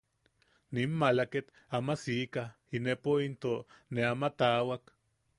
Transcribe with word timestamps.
Nim 0.73 0.91
maala 0.99 1.25
ket 1.31 1.47
ama 1.75 1.93
sika, 2.03 2.43
inepo 2.75 3.11
into 3.27 3.53
ne 3.93 4.01
ama 4.13 4.27
taawak. 4.39 4.83